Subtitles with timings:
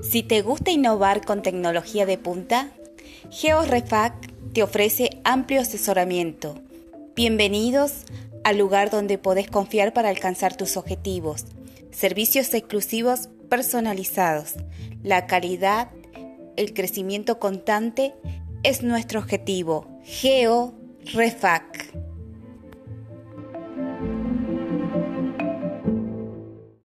[0.00, 2.70] Si te gusta innovar con tecnología de punta,
[3.30, 6.54] GeoRefac te ofrece amplio asesoramiento.
[7.16, 8.04] Bienvenidos
[8.44, 11.46] al lugar donde podés confiar para alcanzar tus objetivos.
[11.90, 14.54] Servicios exclusivos personalizados.
[15.02, 15.90] La calidad,
[16.56, 18.14] el crecimiento constante
[18.62, 19.98] es nuestro objetivo.
[20.04, 22.07] GeoRefac.